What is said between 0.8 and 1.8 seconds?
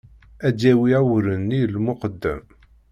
awren-nni i